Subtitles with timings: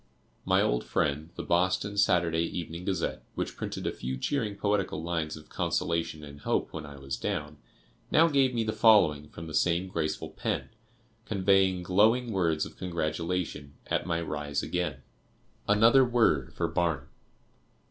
[0.45, 5.37] My old friend, the Boston Saturday Evening Gazette, which printed a few cheering poetical lines
[5.37, 7.57] of consolation and hope when I was down,
[8.09, 10.69] now gave me the following from the same graceful pen,
[11.27, 15.03] conveying glowing words of congratulation at my rise again:
[15.69, 17.07] ANOTHER WORD FOR BARNUM.